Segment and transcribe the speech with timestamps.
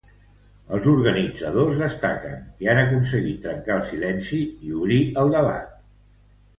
[0.77, 5.83] Els organitzadors destaquen que han aconseguit trencar el silenci i obrir el debat.